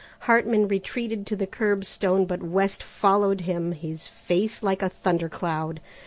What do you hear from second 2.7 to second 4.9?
followed him, his face like a